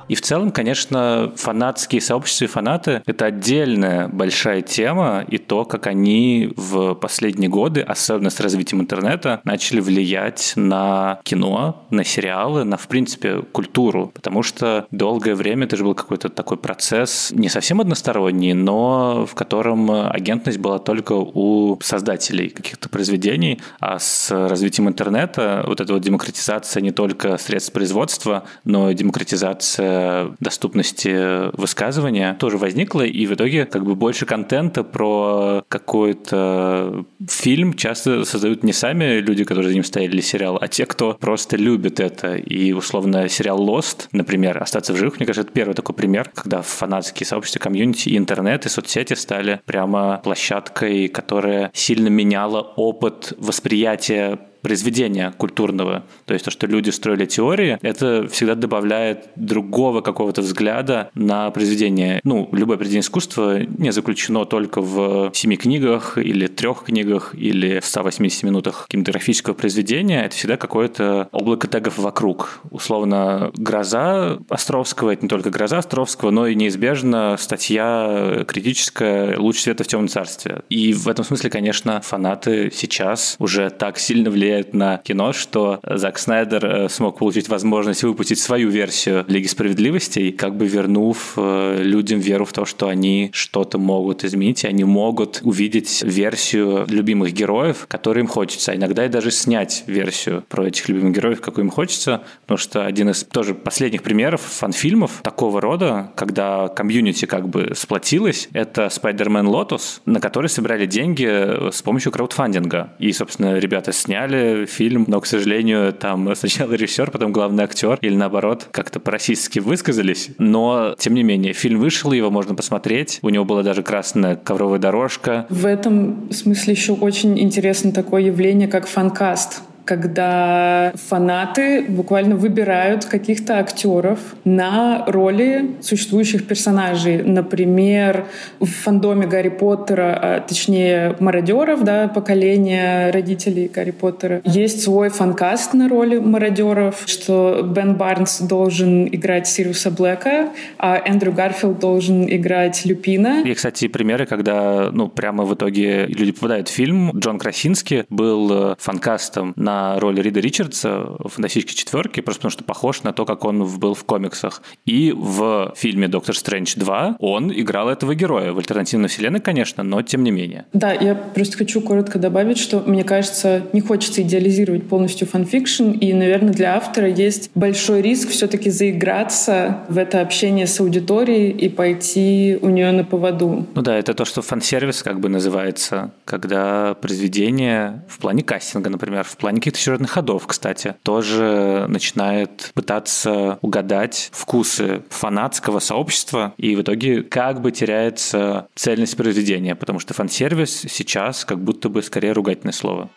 [0.07, 5.87] и в целом, конечно, фанатские сообщества и фанаты— это отдельная большая тема, и то, как
[5.87, 12.77] они в последние годы, особенно с развитием интернета, начали влиять на кино, на сериалы, на,
[12.77, 14.11] в принципе, культуру.
[14.13, 19.35] Потому что долгое время это же был какой-то такой процесс, не совсем односторонний, но в
[19.35, 26.01] котором агентность была только у создателей каких-то произведений, а с развитием интернета вот эта вот
[26.01, 33.65] демократизация не только средств производства, но и демократизация доступности высказывания тоже возникла, и в итоге
[33.65, 39.83] как бы больше контента про какой-то фильм часто создают не сами люди, которые за ним
[39.83, 42.35] стояли, или сериал, а те, кто просто любит это.
[42.35, 46.61] И условно сериал Lost, например, «Остаться в живых», мне кажется, это первый такой пример, когда
[46.61, 53.33] фанатские сообщества, комьюнити, и интернет, и соцсети стали прям прямо площадкой, которая сильно меняла опыт
[53.37, 56.03] восприятия произведения культурного.
[56.25, 62.21] То есть то, что люди строили теории, это всегда добавляет другого какого-то взгляда на произведение.
[62.23, 68.43] Ну, любое произведение искусства не заключено только в семи книгах или трех книгах или 180
[68.43, 70.25] минутах кинематографического произведения.
[70.25, 72.61] Это всегда какое-то облако тегов вокруг.
[72.71, 79.83] Условно, «Гроза» Островского— это не только «Гроза» Островского, но и неизбежно статья критическая «Луч света
[79.83, 80.61] в темном царстве».
[80.69, 85.79] И в этом смысле, конечно, фанаты сейчас уже так сильно влияют влияет на кино, что
[85.83, 91.81] Зак Снайдер э, смог получить возможность выпустить свою версию Лиги Справедливости, как бы вернув э,
[91.83, 97.33] людям веру в то, что они что-то могут изменить, и они могут увидеть версию любимых
[97.33, 98.71] героев, которые им хочется.
[98.71, 102.85] А иногда и даже снять версию про этих любимых героев, какую им хочется, потому что
[102.85, 109.45] один из тоже последних примеров фан-фильмов такого рода, когда комьюнити как бы сплотилась, это Spider-Man
[109.45, 112.93] Lotus, на который собирали деньги с помощью краудфандинга.
[112.97, 118.15] И, собственно, ребята сняли фильм, но, к сожалению, там сначала режиссер, потом главный актер, или
[118.15, 120.29] наоборот, как-то по-российски высказались.
[120.37, 123.19] Но, тем не менее, фильм вышел, его можно посмотреть.
[123.21, 125.45] У него была даже красная ковровая дорожка.
[125.49, 133.57] В этом смысле еще очень интересно такое явление, как фанкаст когда фанаты буквально выбирают каких-то
[133.57, 137.23] актеров на роли существующих персонажей.
[137.23, 138.25] Например,
[138.59, 145.73] в фандоме Гарри Поттера, а, точнее, мародеров, да, поколения родителей Гарри Поттера, есть свой фанкаст
[145.73, 152.85] на роли мародеров, что Бен Барнс должен играть Сириуса Блэка, а Эндрю Гарфилд должен играть
[152.85, 153.41] Люпина.
[153.41, 157.17] И, кстати, примеры, когда, ну, прямо в итоге люди попадают в фильм.
[157.17, 162.63] Джон Красинский был э, фанкастом на роль Рида Ричардса в «Фантастической четверке», просто потому что
[162.63, 164.61] похож на то, как он был в комиксах.
[164.85, 168.51] И в фильме «Доктор Стрэндж 2» он играл этого героя.
[168.51, 170.65] В альтернативной вселенной, конечно, но тем не менее.
[170.73, 176.13] Да, я просто хочу коротко добавить, что, мне кажется, не хочется идеализировать полностью фанфикшн, и,
[176.13, 182.57] наверное, для автора есть большой риск все-таки заиграться в это общение с аудиторией и пойти
[182.61, 183.67] у нее на поводу.
[183.73, 189.23] Ну да, это то, что фан-сервис как бы называется, когда произведение в плане кастинга, например,
[189.23, 196.81] в плане каких-то сюжетных ходов, кстати, тоже начинает пытаться угадать вкусы фанатского сообщества, и в
[196.81, 202.73] итоге как бы теряется цельность произведения, потому что фан-сервис сейчас как будто бы скорее ругательное
[202.73, 203.09] слово.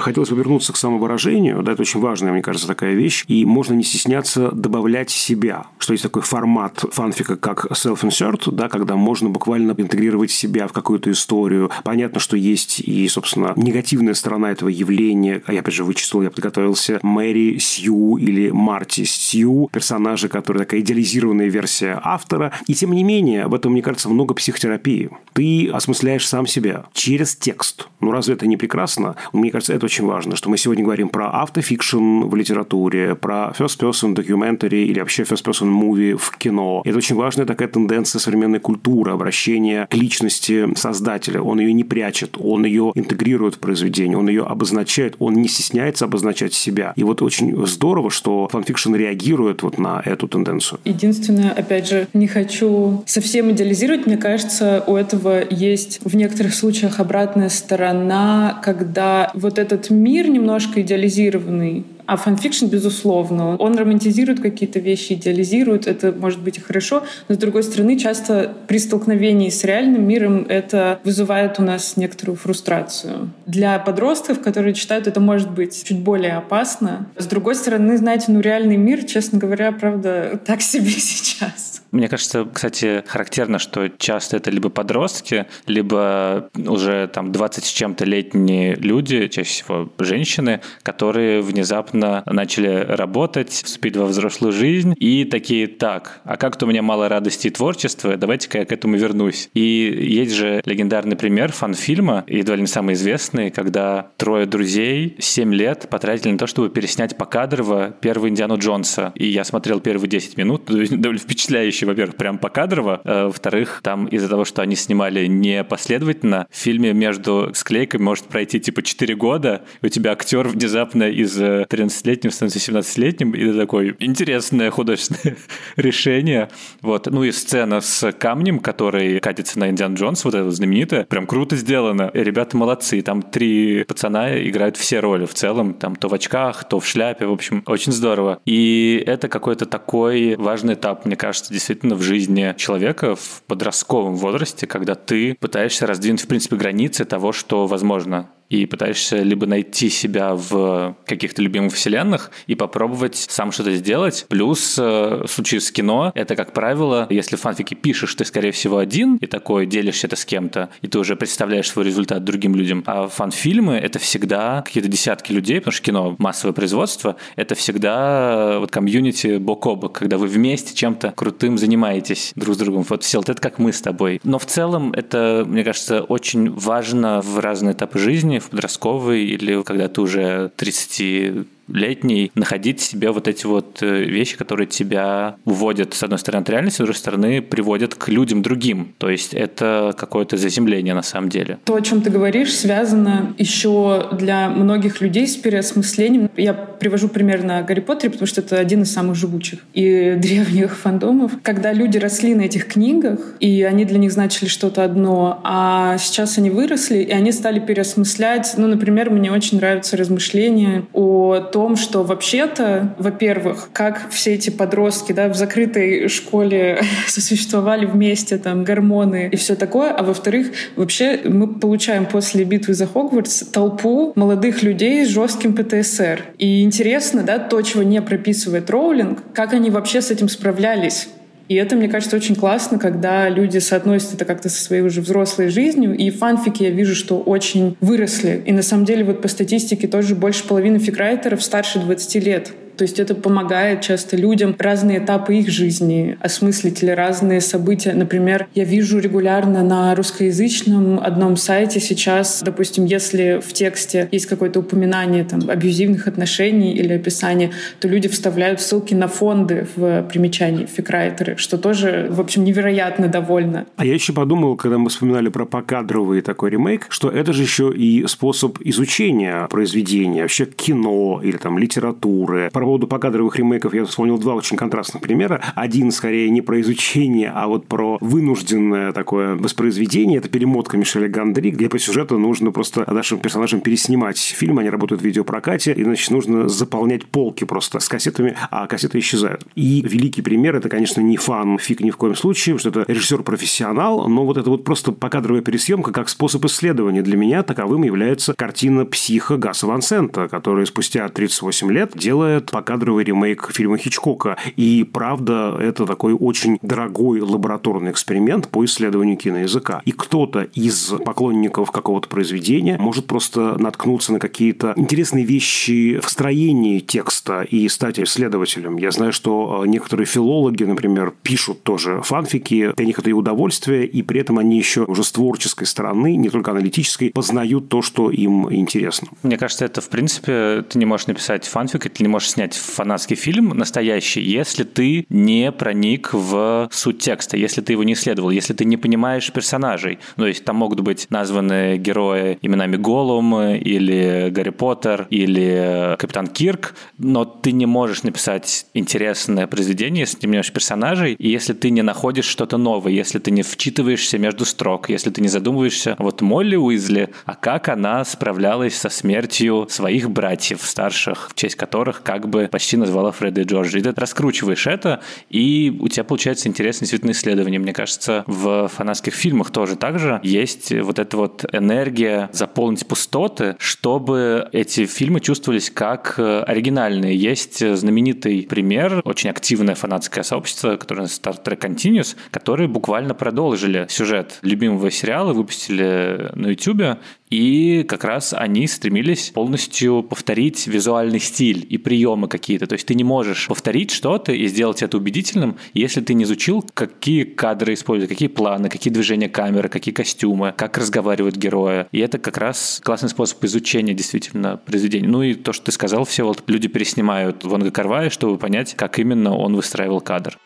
[0.00, 1.62] Хотелось бы вернуться к самовыражению.
[1.62, 3.24] Да, это очень важная, мне кажется, такая вещь.
[3.28, 5.66] И можно не стесняться добавлять себя.
[5.78, 11.10] Что есть такой формат фанфика, как self-insert, да, когда можно буквально интегрировать себя в какую-то
[11.10, 11.70] историю.
[11.84, 15.42] Понятно, что есть и, собственно, негативная сторона этого явления.
[15.46, 16.98] А я, опять же, вычислил, я подготовился.
[17.02, 19.68] Мэри Сью или Марти Сью.
[19.72, 22.52] Персонажи, которые такая идеализированная версия автора.
[22.66, 25.10] И, тем не менее, в этом, мне кажется, много психотерапии.
[25.32, 27.88] Ты осмысляешь сам себя через текст.
[28.00, 29.16] Ну, разве это не прекрасно?
[29.32, 34.14] Мне кажется, это очень важно, что мы сегодня говорим про автофикшн в литературе, про first-person
[34.14, 36.82] documentary или вообще first-person movie в кино.
[36.84, 41.42] Это очень важная такая тенденция современной культуры, обращения к личности создателя.
[41.42, 46.04] Он ее не прячет, он ее интегрирует в произведение, он ее обозначает, он не стесняется
[46.04, 46.92] обозначать себя.
[46.94, 50.78] И вот очень здорово, что фанфикшн реагирует вот на эту тенденцию.
[50.84, 57.00] Единственное, опять же, не хочу совсем идеализировать, мне кажется, у этого есть в некоторых случаях
[57.00, 64.80] обратная сторона, когда вот этот этот мир немножко идеализированный, а фанфикшн, безусловно, он романтизирует какие-то
[64.80, 69.62] вещи, идеализирует, это может быть и хорошо, но, с другой стороны, часто при столкновении с
[69.62, 73.30] реальным миром это вызывает у нас некоторую фрустрацию.
[73.46, 77.06] Для подростков, которые читают, это может быть чуть более опасно.
[77.16, 81.69] С другой стороны, знаете, ну реальный мир, честно говоря, правда, так себе сейчас.
[81.92, 88.04] Мне кажется, кстати, характерно, что часто это либо подростки, либо уже там 20 с чем-то
[88.04, 95.66] летние люди, чаще всего женщины, которые внезапно начали работать, вступить во взрослую жизнь и такие,
[95.66, 99.50] так, а как-то у меня мало радости и творчества, давайте-ка я к этому вернусь.
[99.54, 105.54] И есть же легендарный пример фан-фильма, едва ли не самый известный, когда трое друзей 7
[105.54, 109.12] лет потратили на то, чтобы переснять покадрово первого Индиану Джонса.
[109.14, 114.06] И я смотрел первые 10 минут, довольно впечатляющий вещи, во-первых, прям покадрово, а, во-вторых, там
[114.06, 119.14] из-за того, что они снимали не последовательно, в фильме между склейками может пройти типа 4
[119.14, 125.36] года, у тебя актер внезапно из 13-летнего становится 17-летним, и это такое интересное художественное
[125.76, 126.48] решение.
[126.82, 127.06] Вот.
[127.06, 131.56] Ну и сцена с камнем, который катится на Индиан Джонс, вот это знаменитая, прям круто
[131.56, 132.10] сделано.
[132.14, 136.68] И ребята молодцы, там три пацана играют все роли в целом, там то в очках,
[136.68, 138.40] то в шляпе, в общем, очень здорово.
[138.44, 144.16] И это какой-то такой важный этап, мне кажется, действительно действительно в жизни человека в подростковом
[144.16, 149.88] возрасте, когда ты пытаешься раздвинуть, в принципе, границы того, что возможно и пытаешься либо найти
[149.88, 154.26] себя в каких-то любимых вселенных и попробовать сам что-то сделать.
[154.28, 158.78] Плюс э, в случае с кино, это, как правило, если фанфики пишешь, ты, скорее всего,
[158.78, 162.82] один, и такой делишься это с кем-то, и ты уже представляешь свой результат другим людям.
[162.86, 168.70] А фан-фильмы— это всегда какие-то десятки людей, потому что кино— массовое производство, это всегда вот
[168.72, 172.84] комьюнити бок о бок, когда вы вместе чем-то крутым занимаетесь друг с другом.
[172.88, 174.20] Вот, Сел, это как мы с тобой.
[174.24, 179.62] Но в целом это, мне кажется, очень важно в разные этапы жизни, в подростковый или
[179.62, 185.36] когда ты уже 30 летний, находить в себе вот эти вот э, вещи, которые тебя
[185.44, 188.94] уводят, с одной стороны, от реальности, с другой стороны, приводят к людям другим.
[188.98, 191.58] То есть это какое-то заземление на самом деле.
[191.64, 196.30] То, о чем ты говоришь, связано еще для многих людей с переосмыслением.
[196.36, 200.76] Я привожу пример на Гарри Поттере, потому что это один из самых живучих и древних
[200.76, 201.32] фандомов.
[201.42, 206.38] Когда люди росли на этих книгах, и они для них значили что-то одно, а сейчас
[206.38, 208.54] они выросли, и они стали переосмыслять.
[208.56, 214.48] Ну, например, мне очень нравятся размышления о том, том, что вообще-то, во-первых, как все эти
[214.48, 221.20] подростки да, в закрытой школе сосуществовали вместе, там, гормоны и все такое, а во-вторых, вообще
[221.24, 226.24] мы получаем после битвы за Хогвартс толпу молодых людей с жестким ПТСР.
[226.38, 231.08] И интересно, да, то, чего не прописывает Роулинг, как они вообще с этим справлялись.
[231.50, 235.48] И это, мне кажется, очень классно, когда люди соотносят это как-то со своей уже взрослой
[235.48, 235.96] жизнью.
[235.96, 238.40] И фанфики я вижу, что очень выросли.
[238.46, 242.52] И на самом деле вот по статистике тоже больше половины фикрайтеров старше 20 лет.
[242.80, 247.92] То есть это помогает часто людям разные этапы их жизни осмыслить или разные события.
[247.92, 254.60] Например, я вижу регулярно на русскоязычном одном сайте сейчас, допустим, если в тексте есть какое-то
[254.60, 261.36] упоминание там, абьюзивных отношений или описание, то люди вставляют ссылки на фонды в примечании фикрайтеры,
[261.36, 263.66] что тоже, в общем, невероятно довольно.
[263.76, 267.74] А я еще подумал, когда мы вспоминали про покадровый такой ремейк, что это же еще
[267.76, 274.36] и способ изучения произведения, вообще кино или там литературы, поводу покадровых ремейков я вспомнил два
[274.36, 275.42] очень контрастных примера.
[275.56, 280.18] Один, скорее, не про изучение, а вот про вынужденное такое воспроизведение.
[280.18, 285.02] Это перемотка Мишеля Гандри, где по сюжету нужно просто нашим персонажам переснимать фильм, они работают
[285.02, 289.44] в видеопрокате, и, значит, нужно заполнять полки просто с кассетами, а кассеты исчезают.
[289.56, 294.08] И великий пример– это, конечно, не фан, фиг ни в коем случае, что это режиссер-профессионал,
[294.08, 297.02] но вот это вот просто покадровая пересъемка как способ исследования.
[297.02, 303.04] Для меня таковым является картина «Психа» Гаса Ван Сента, который спустя 38 лет делает покадровый
[303.04, 304.36] ремейк фильма Хичкока.
[304.54, 309.80] И, правда, это такой очень дорогой лабораторный эксперимент по исследованию киноязыка.
[309.86, 316.80] И кто-то из поклонников какого-то произведения может просто наткнуться на какие-то интересные вещи в строении
[316.80, 318.76] текста и стать исследователем.
[318.76, 324.02] Я знаю, что некоторые филологи, например, пишут тоже фанфики, для них это и удовольствие, и
[324.02, 328.52] при этом они еще уже с творческой стороны, не только аналитической, познают то, что им
[328.52, 329.08] интересно.
[329.22, 333.16] Мне кажется, это, в принципе, ты не можешь написать фанфик, ты не можешь снять фанатский
[333.16, 338.54] фильм настоящий, если ты не проник в суть текста, если ты его не исследовал, если
[338.54, 339.98] ты не понимаешь персонажей.
[340.16, 346.26] Ну, то есть там могут быть названы герои именами Голум или Гарри Поттер или Капитан
[346.26, 351.52] Кирк, но ты не можешь написать интересное произведение, если ты не понимаешь персонажей, и если
[351.52, 355.96] ты не находишь что-то новое, если ты не вчитываешься между строк, если ты не задумываешься,
[355.98, 362.02] вот Молли Уизли, а как она справлялась со смертью своих братьев старших, в честь которых
[362.02, 363.78] как бы почти назвала Фреда и Джорджа.
[363.78, 367.60] И ты раскручиваешь это, и у тебя получается интересное действительно исследование.
[367.60, 373.56] Мне кажется, в фанатских фильмах тоже так же есть вот эта вот энергия заполнить пустоты,
[373.58, 377.16] чтобы эти фильмы чувствовались как оригинальные.
[377.16, 384.38] Есть знаменитый пример, очень активное фанатское сообщество, которое Star Trek Continuous, которые буквально продолжили сюжет
[384.42, 386.98] любимого сериала, выпустили на YouTube,
[387.30, 392.66] и как раз они стремились полностью повторить визуальный стиль и приемы какие-то.
[392.66, 396.64] То есть ты не можешь повторить что-то и сделать это убедительным, если ты не изучил,
[396.74, 401.86] какие кадры используют, какие планы, какие движения камеры, какие костюмы, как разговаривают герои.
[401.92, 405.08] И это как раз классный способ изучения действительно произведения.
[405.08, 408.98] Ну и то, что ты сказал, все вот люди переснимают Вонга Кар-Вая, чтобы понять, как
[408.98, 410.36] именно он выстраивал кадр.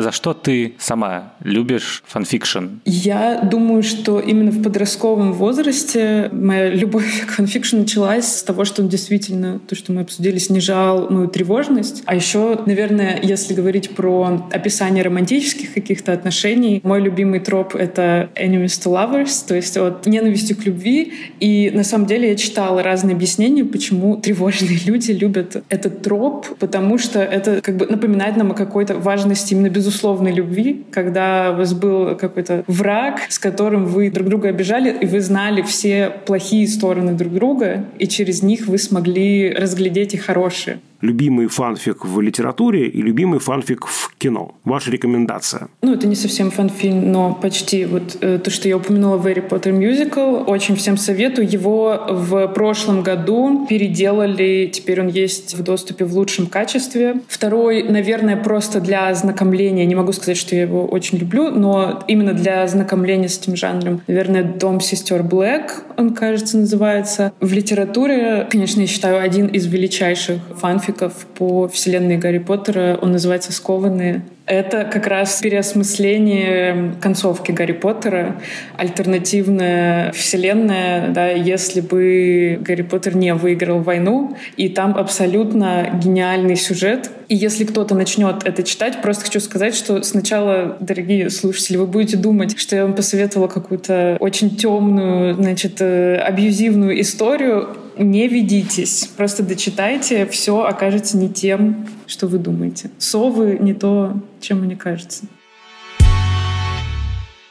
[0.00, 2.66] За что ты сама любишь фанфикшн?
[2.84, 8.82] Я думаю, что именно в подростковом возрасте моя любовь к фанфикшн началась с того, что
[8.82, 12.02] он действительно, то, что мы обсудили, снижал мою тревожность.
[12.06, 18.80] А еще, наверное, если говорить про описание романтических каких-то отношений, мой любимый троп— это enemies
[18.82, 21.12] to lovers, то есть от ненависти к любви.
[21.40, 26.98] И на самом деле я читала разные объяснения, почему тревожные люди любят этот троп, потому
[26.98, 31.74] что это как бы напоминает нам о какой-то важности именно безусловной любви, когда у вас
[31.74, 37.12] был какой-то враг, с которым вы друг друга обижали, и вы знали все плохие стороны
[37.12, 43.02] друг друга, и через них вы смогли разглядеть и хорошие любимый фанфик в литературе и
[43.02, 44.54] любимый фанфик в кино.
[44.64, 45.68] Ваша рекомендация?
[45.82, 47.84] Ну, это не совсем фанфильм, но почти.
[47.84, 51.48] Вот э, то, что я упомянула в Harry Potter Musical, очень всем советую.
[51.48, 57.20] Его в прошлом году переделали, теперь он есть в доступе в лучшем качестве.
[57.28, 59.84] Второй, наверное, просто для ознакомления.
[59.84, 64.00] Не могу сказать, что я его очень люблю, но именно для ознакомления с этим жанром.
[64.06, 67.32] Наверное, «Дом сестер Блэк», он, кажется, называется.
[67.40, 72.98] В литературе, конечно, я считаю, один из величайших фанфиков фанфиков по вселенной Гарри Поттера.
[73.00, 74.22] Он называется «Скованные».
[74.46, 78.36] Это как раз переосмысление концовки Гарри Поттера,
[78.76, 87.10] альтернативная вселенная, да, если бы Гарри Поттер не выиграл войну, и там абсолютно гениальный сюжет.
[87.28, 92.18] И если кто-то начнет это читать, просто хочу сказать, что сначала, дорогие слушатели, вы будете
[92.18, 99.10] думать, что я вам посоветовала какую-то очень темную, значит, э, абьюзивную историю, не ведитесь.
[99.16, 102.90] Просто дочитайте, все окажется не тем, что вы думаете.
[102.98, 105.26] Совы не то, чем мне кажется.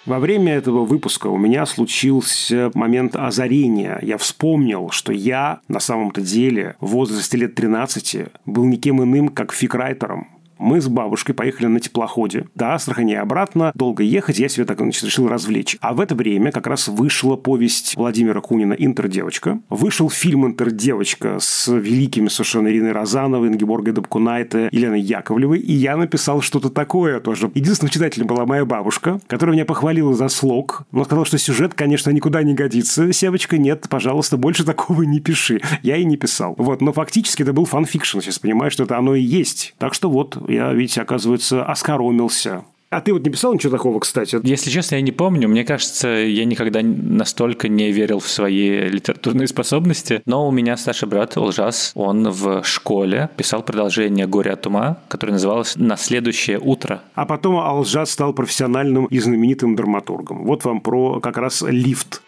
[0.06, 4.00] Во время этого выпуска у меня случился момент озарения.
[4.02, 9.54] Я вспомнил, что я на самом-то деле в возрасте лет 13 был никем иным, как
[9.54, 10.33] фикрайтером
[10.64, 13.72] мы с бабушкой поехали на теплоходе до Астрахани и обратно.
[13.76, 15.78] Долго ехать, я себе так значит, решил развлечь.
[15.82, 19.60] А в это время как раз вышла повесть Владимира Кунина «Интердевочка».
[19.70, 25.60] Вышел фильм «Интердевочка» с великими совершенно Ириной Розановой, Ингеборгой Добкунайте, Еленой Яковлевой.
[25.60, 27.52] И я написал что-то такое тоже.
[27.54, 32.10] Единственным читателем была моя бабушка, которая меня похвалила за слог, но сказала, что сюжет, конечно,
[32.10, 33.12] никуда не годится.
[33.12, 35.62] Севочка, нет, пожалуйста, больше такого не пиши.
[35.82, 36.56] Я и не писал.
[36.58, 38.20] Вот, но фактически это был фанфикшн.
[38.22, 39.76] Сейчас понимаю, что это оно и есть.
[39.78, 42.64] Так что вот, я, видите, оказывается, оскоромился.
[42.94, 44.40] А ты вот не писал ничего такого, кстати?
[44.44, 45.48] Если честно, я не помню.
[45.48, 50.22] Мне кажется, я никогда настолько не верил в свои литературные способности.
[50.28, 55.34] Но у меня старший брат Олжас, он в школе писал продолжение «Горе от ума», которое
[55.34, 57.02] называлось «На следующее утро».
[57.16, 60.46] А потом Олжас стал профессиональным и знаменитым драматургом.
[60.46, 62.22] Вот вам про как раз лифт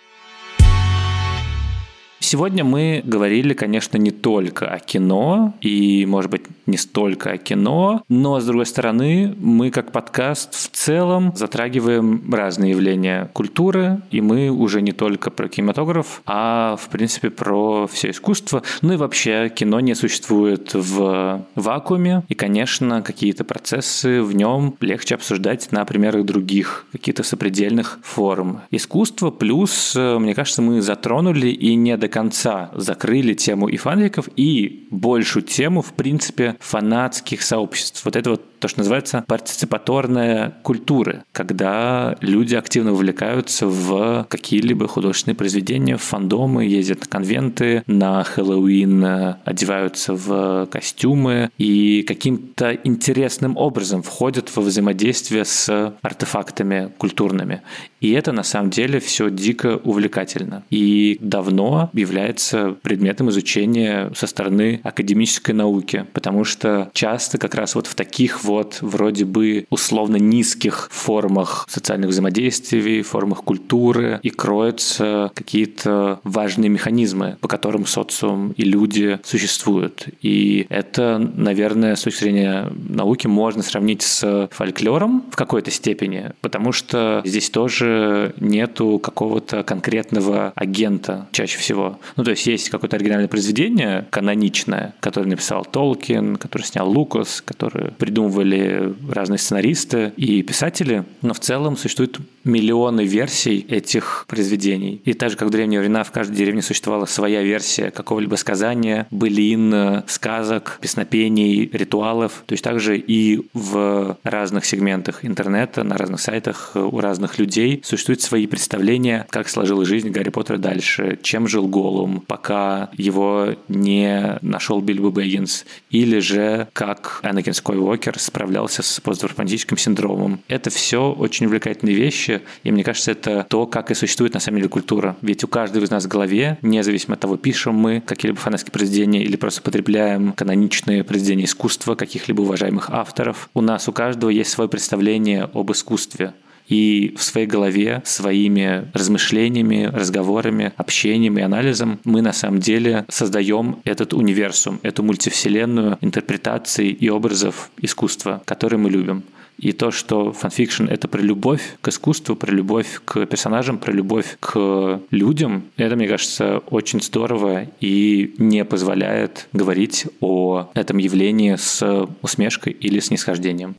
[2.19, 8.03] Сегодня мы говорили, конечно, не только о кино, и, может быть, не столько о кино,
[8.09, 14.49] но, с другой стороны, мы как подкаст в целом затрагиваем разные явления культуры, и мы
[14.49, 18.63] уже не только про кинематограф, а, в принципе, про все искусство.
[18.81, 25.15] Ну и вообще, кино не существует в вакууме, и, конечно, какие-то процессы в нем легче
[25.15, 28.61] обсуждать на примерах других, каких-то сопредельных форм.
[28.71, 34.87] Искусство плюс, мне кажется, мы затронули и не до конца закрыли тему и фанфиков, и
[34.89, 38.05] большую тему, в принципе, фанатских сообществ.
[38.05, 45.35] Вот это вот то, что называется партиципаторная культура, когда люди активно вовлекаются в какие-либо художественные
[45.35, 53.55] произведения, в фандомы, ездят на конвенты, на Хэллоуин э, одеваются в костюмы и каким-то интересным
[53.55, 57.61] образом входят во взаимодействие с артефактами культурными.
[58.01, 60.63] И это на самом деле все дико увлекательно.
[60.69, 67.87] И давно является предметом изучения со стороны академической науки, потому что часто как раз вот
[67.87, 76.19] в таких вот вроде бы условно низких формах социальных взаимодействий, формах культуры и кроются какие-то
[76.23, 80.07] важные механизмы, по которым социум и люди существуют.
[80.21, 86.71] И это, наверное, с точки зрения науки можно сравнить с фольклором в какой-то степени, потому
[86.71, 91.99] что здесь тоже нету какого-то конкретного агента чаще всего.
[92.15, 97.91] Ну, то есть есть какое-то оригинальное произведение, каноничное, которое написал Толкин, который снял Лукас, который
[97.91, 105.01] придумывал придумывали разные сценаристы и писатели, но в целом существует миллионы версий этих произведений.
[105.03, 109.07] И так же, как в древние времена в каждой деревне существовала своя версия какого-либо сказания,
[109.11, 112.43] былин, сказок, песнопений, ритуалов.
[112.45, 118.21] То есть также и в разных сегментах интернета, на разных сайтах у разных людей существуют
[118.21, 124.81] свои представления, как сложилась жизнь Гарри Поттера дальше, чем жил Голум, пока его не нашел
[124.81, 130.41] Бильбо Бэггинс, или же как Энакин Скайуокер справлялся с посттравматическим синдромом.
[130.47, 134.57] Это все очень увлекательные вещи, и мне кажется, это то, как и существует на самом
[134.57, 135.15] деле культура.
[135.21, 139.23] Ведь у каждого из нас в голове, независимо от того, пишем мы какие-либо фанатские произведения
[139.23, 144.69] или просто потребляем каноничные произведения искусства каких-либо уважаемых авторов, у нас у каждого есть свое
[144.69, 146.33] представление об искусстве
[146.67, 153.79] и в своей голове своими размышлениями, разговорами, общением и анализом мы на самом деле создаем
[153.83, 159.23] этот универсум, эту мультивселенную интерпретаций и образов искусства, которые мы любим.
[159.57, 164.37] И то, что фанфикшн— это про любовь к искусству, про любовь к персонажам, про любовь
[164.41, 172.07] к людям, это, мне кажется, очень здорово и не позволяет говорить о этом явлении с
[172.21, 173.75] усмешкой или снисхождением.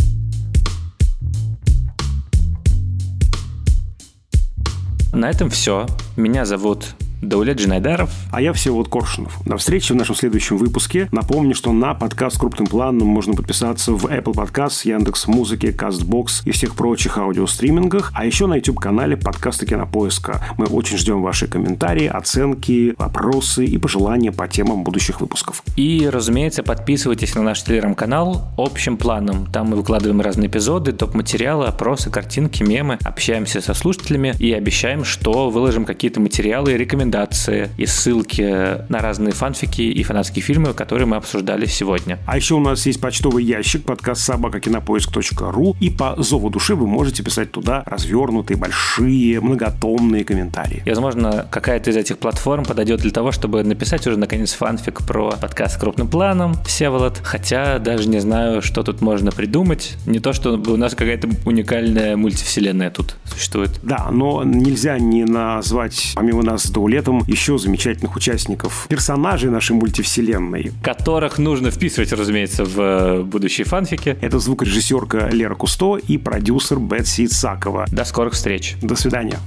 [5.16, 5.86] На этом все.
[6.18, 8.10] Меня зовут Даулет Джинайдаров.
[8.30, 9.40] А я Всеволод Коршунов.
[9.44, 11.08] До встречи в нашем следующем выпуске.
[11.12, 16.50] Напомню, что на подкаст крупным планом можно подписаться в Apple Podcast, Яндекс Музыке, Castbox и
[16.50, 20.44] всех прочих аудиостримингах, а еще на YouTube-канале подкаста Кинопоиска.
[20.58, 25.62] Мы очень ждем ваши комментарии, оценки, вопросы и пожелания по темам будущих выпусков.
[25.76, 29.46] И, разумеется, подписывайтесь на наш телеграм-канал общим планом.
[29.46, 35.48] Там мы выкладываем разные эпизоды, топ-материалы, опросы, картинки, мемы, общаемся со слушателями и обещаем, что
[35.48, 41.06] выложим какие-то материалы и рекомендации рекомендации и ссылки на разные фанфики и фанатские фильмы, которые
[41.06, 42.18] мы обсуждали сегодня.
[42.26, 47.22] А еще у нас есть почтовый ящик подкаст собакакинопоиск.ру и по зову души вы можете
[47.22, 50.82] писать туда развернутые, большие, многотомные комментарии.
[50.84, 55.32] И, возможно, какая-то из этих платформ подойдет для того, чтобы написать уже наконец фанфик про
[55.32, 57.20] подкаст крупным планом, Всеволод.
[57.22, 59.96] Хотя даже не знаю, что тут можно придумать.
[60.06, 63.70] Не то, что у нас какая-то уникальная мультивселенная тут существует.
[63.82, 70.72] Да, но нельзя не назвать, помимо нас, Дуэль летом еще замечательных участников, персонажей нашей мультивселенной.
[70.82, 74.16] Которых нужно вписывать, разумеется, в э, будущие фанфики.
[74.22, 77.84] Это звукорежиссерка Лера Кусто и продюсер Бетси Ицакова.
[77.92, 78.76] До скорых встреч.
[78.80, 79.38] До свидания.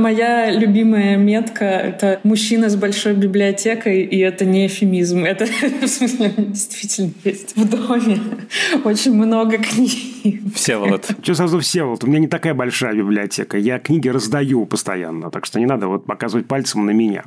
[0.00, 5.24] Моя любимая метка— это мужчина с большой библиотекой, и это не эфемизм.
[5.24, 5.44] Это,
[5.82, 8.18] в смысле, действительно есть в доме
[8.84, 9.92] очень много книг.
[10.54, 11.06] Всеволод.
[11.22, 12.02] Что сразу Всеволод?
[12.04, 13.58] У меня не такая большая библиотека.
[13.58, 17.24] Я книги раздаю постоянно, так что не надо вот показывать пальцем на меня.